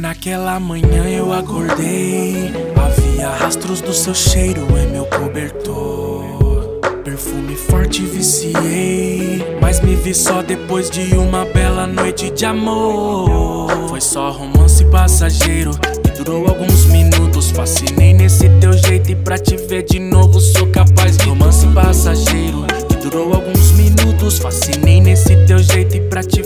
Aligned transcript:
Naquela 0.00 0.58
manhã 0.58 1.04
eu 1.10 1.30
acordei. 1.30 2.50
Havia 2.74 3.28
rastros 3.28 3.82
do 3.82 3.92
seu 3.92 4.14
cheiro 4.14 4.66
em 4.78 4.86
meu 4.90 5.04
cobertor. 5.04 6.80
Perfume 7.04 7.54
forte 7.54 8.00
viciei. 8.06 9.44
Mas 9.60 9.80
me 9.80 9.94
vi 9.94 10.14
só 10.14 10.40
depois 10.40 10.88
de 10.88 11.14
uma 11.16 11.44
bela 11.44 11.86
noite 11.86 12.30
de 12.30 12.46
amor. 12.46 13.68
Foi 13.90 14.00
só 14.00 14.30
romance 14.30 14.82
passageiro 14.86 15.72
que 16.02 16.10
durou 16.12 16.48
alguns 16.48 16.86
minutos. 16.86 17.50
Fascinei 17.50 18.14
nesse 18.14 18.48
teu 18.58 18.72
jeito 18.72 19.12
e 19.12 19.14
pra 19.14 19.36
te 19.36 19.58
ver 19.58 19.82
de 19.82 19.98
novo 19.98 20.40
sou 20.40 20.66
capaz 20.68 21.18
de 21.18 21.28
romance 21.28 21.66
passageiro 21.74 22.64
que 22.88 22.96
durou 22.96 23.34
alguns 23.34 23.72
minutos. 23.72 24.38
Fascinei 24.38 24.98
nesse 24.98 25.36
teu 25.44 25.58
jeito 25.58 25.94
e 25.94 26.00
pra 26.00 26.22
te 26.22 26.39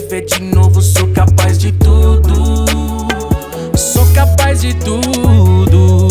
tudo. 4.83 6.07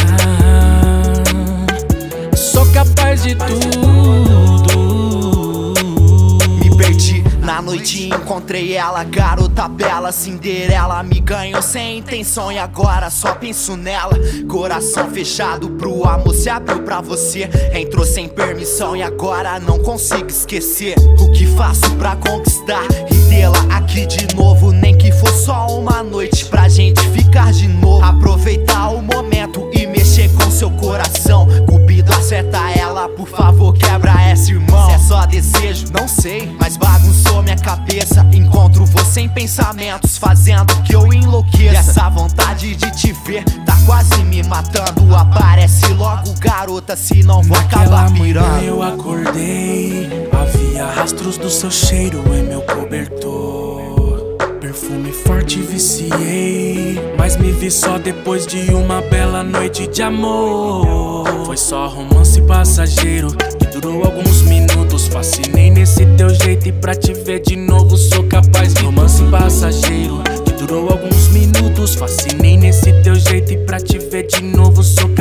Ah, 0.00 1.12
sou 2.36 2.66
capaz 2.72 3.22
de 3.22 3.34
tudo. 3.34 4.78
Me 6.60 6.76
perdi 6.76 7.24
na 7.42 7.62
noite 7.62 8.08
encontrei 8.08 8.74
ela, 8.74 9.02
garota 9.04 9.66
bela, 9.66 10.12
Cinderela. 10.12 11.02
Me 11.02 11.18
ganhou 11.18 11.62
sem 11.62 11.98
intenção 11.98 12.52
e 12.52 12.58
agora 12.58 13.10
só 13.10 13.34
penso 13.34 13.76
nela. 13.76 14.14
Coração 14.48 15.10
fechado 15.10 15.70
pro 15.70 16.06
amor 16.06 16.34
se 16.34 16.48
abriu 16.48 16.82
pra 16.82 17.00
você. 17.00 17.48
Entrou 17.74 18.04
sem 18.04 18.28
permissão 18.28 18.94
e 18.94 19.02
agora 19.02 19.58
não 19.58 19.78
consigo 19.78 20.28
esquecer. 20.28 20.94
O 21.18 21.32
que 21.32 21.46
faço 21.46 21.90
pra 21.96 22.16
conquistar 22.16 22.84
e 23.10 23.28
tê-la 23.28 23.60
aqui 23.74 24.06
de 24.06 24.34
novo? 24.36 24.70
Nem 24.70 24.96
que 24.96 25.10
for 25.10 25.32
só 25.32 25.66
uma 25.68 26.02
noite 26.02 26.37
sei, 36.28 36.54
mas 36.60 36.76
bagunçou 36.76 37.42
minha 37.42 37.56
cabeça. 37.56 38.26
Encontro 38.32 38.84
você 38.84 39.22
em 39.22 39.28
pensamentos, 39.28 40.18
fazendo 40.18 40.74
que 40.82 40.94
eu 40.94 41.10
enlouqueça. 41.12 41.62
E 41.62 41.76
essa 41.76 42.08
vontade 42.10 42.76
de 42.76 42.90
te 42.90 43.12
ver 43.24 43.44
tá 43.64 43.76
quase 43.86 44.22
me 44.24 44.42
matando. 44.42 45.16
Aparece 45.16 45.86
logo, 45.94 46.34
garota, 46.38 46.94
se 46.94 47.22
não 47.22 47.42
vou 47.42 47.56
acabar 47.56 48.10
manhã 48.10 48.24
pirando. 48.24 48.64
eu 48.64 48.82
acordei. 48.82 50.28
Havia 50.30 50.86
rastros 50.86 51.38
do 51.38 51.48
seu 51.48 51.70
cheiro 51.70 52.22
em 52.34 52.42
meu 52.42 52.60
cobertor. 52.60 54.36
Perfume 54.60 55.12
forte 55.12 55.60
viciei. 55.62 56.98
Mas 57.16 57.36
me 57.36 57.52
vi 57.52 57.70
só 57.70 57.98
depois 57.98 58.46
de 58.46 58.70
uma 58.74 59.00
bela 59.00 59.42
noite 59.42 59.86
de 59.86 60.02
amor. 60.02 61.46
Foi 61.46 61.56
só 61.56 61.88
romance 61.88 62.40
passageiro 62.42 63.47
durou 63.80 64.04
alguns 64.04 64.42
minutos. 64.42 65.06
Fascinei 65.06 65.70
nesse 65.70 66.04
teu 66.16 66.30
jeito 66.30 66.68
e 66.68 66.72
pra 66.72 66.94
te 66.94 67.12
ver 67.12 67.40
de 67.40 67.56
novo 67.56 67.96
sou 67.96 68.24
capaz 68.24 68.74
de 68.74 68.82
romance 68.82 69.22
passageiro 69.24 70.22
durou 70.58 70.90
alguns 70.90 71.28
minutos. 71.28 71.94
Fascinei 71.94 72.56
nesse 72.56 72.92
teu 73.02 73.14
jeito 73.14 73.52
e 73.52 73.58
pra 73.64 73.78
te 73.78 73.98
ver 73.98 74.26
de 74.26 74.42
novo 74.42 74.82
sou 74.82 75.08
capaz 75.10 75.17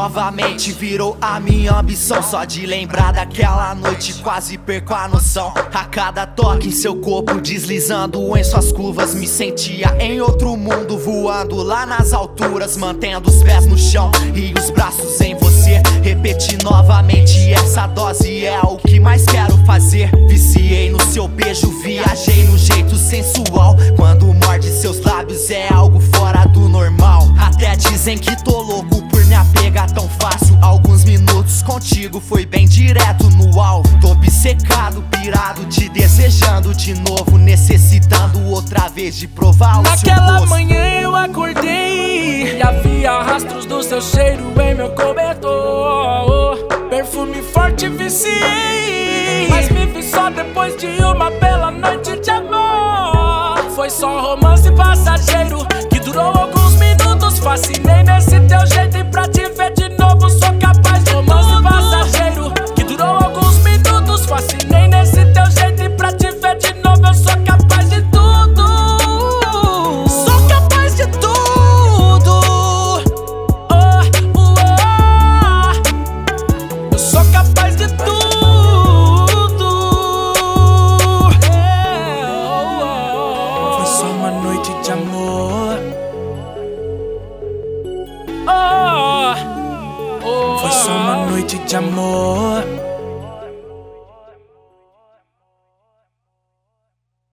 novamente 0.00 0.72
virou 0.72 1.14
a 1.20 1.38
minha 1.38 1.74
ambição. 1.74 2.22
Só 2.22 2.46
de 2.46 2.64
lembrar 2.64 3.12
daquela 3.12 3.74
noite, 3.74 4.14
quase 4.22 4.56
perco 4.56 4.94
a 4.94 5.06
noção. 5.06 5.52
A 5.74 5.84
cada 5.84 6.26
toque 6.26 6.68
em 6.68 6.70
seu 6.70 6.96
corpo, 6.96 7.38
deslizando 7.38 8.34
em 8.34 8.42
suas 8.42 8.72
curvas, 8.72 9.14
me 9.14 9.28
sentia 9.28 9.94
em 10.00 10.18
outro 10.22 10.56
mundo, 10.56 10.96
voando 10.96 11.56
lá 11.56 11.84
nas 11.84 12.14
alturas, 12.14 12.78
mantendo 12.78 13.28
os 13.28 13.42
pés 13.42 13.66
no 13.66 13.76
chão 13.76 14.10
e 14.34 14.58
os 14.58 14.70
braços 14.70 15.20
em 15.20 15.34
você. 15.34 15.82
Repeti 16.02 16.56
novamente, 16.64 17.52
essa 17.52 17.86
dose 17.86 18.46
é 18.46 18.58
o 18.62 18.78
que 18.78 18.98
mais 18.98 19.26
quero 19.26 19.54
fazer. 19.66 20.10
Viciei 20.26 20.88
no 20.88 21.00
seu 21.12 21.28
beijo, 21.28 21.68
viajei 21.82 22.44
no 22.44 22.56
jeito 22.56 22.96
sensual. 22.96 23.76
Quando 23.96 24.32
morde 24.32 24.70
seus 24.70 24.98
lábios, 25.04 25.50
é 25.50 25.70
algo 25.70 26.00
fora 26.00 26.46
do 26.46 26.70
normal. 26.70 27.28
Até 27.38 27.76
dizem 27.76 28.16
que 28.16 28.34
tô 28.42 28.60
contigo 32.00 32.20
foi 32.20 32.46
bem 32.46 32.66
direto 32.66 33.28
no 33.30 33.60
alvo. 33.60 34.00
Tô 34.00 34.12
obcecado, 34.12 35.04
pirado, 35.10 35.66
te 35.66 35.86
desejando 35.90 36.74
de 36.74 36.94
novo. 36.94 37.36
Necessitando 37.36 38.42
outra 38.46 38.88
vez 38.88 39.16
de 39.16 39.28
provar 39.28 39.80
o 39.80 39.84
seu 39.84 39.96
Naquela 39.96 40.38
gosto. 40.38 40.48
manhã 40.48 40.82
eu 41.00 41.14
acordei 41.14 42.56
e 42.56 42.62
havia 42.62 43.20
rastros 43.22 43.66
do 43.66 43.82
seu 43.82 44.00
cheiro 44.00 44.44
em 44.62 44.74
meu 44.74 44.90
cobertor. 44.90 46.56
Perfume 46.88 47.42
forte 47.42 47.88
viciei, 47.88 49.48
mas 49.50 49.68
me 49.68 49.84
vi 49.86 50.02
só 50.02 50.30
depois 50.30 50.76
de 50.78 50.86
uma 51.02 51.30
bela 51.32 51.70
noite 51.70 52.18
de 52.18 52.30
amor. 52.30 53.58
Foi 53.74 53.90
só 53.90 54.22
romance 54.22 54.70
passageiro 54.72 55.58
que 55.90 56.00
durou 56.00 56.32
alguns 56.34 56.76
minutos. 56.76 57.38
Fascinei 57.40 58.02
nesse 58.04 58.40
teu 58.40 58.66
jeito 58.66 58.96
e 58.96 59.04
pra 59.04 59.28
te 59.28 59.48
ver 59.50 59.74
de 59.74 59.88
novo 59.98 60.30
sou 60.30 60.59
só 84.50 84.56
uma 84.56 84.56
noite 84.56 84.74
de 84.82 84.92
amor. 84.92 85.78
Oh, 88.48 89.34
oh. 90.26 90.58
Foi 90.58 90.70
só 90.70 90.90
uma 90.90 91.26
noite 91.26 91.58
de 91.58 91.76
amor. 91.76 92.89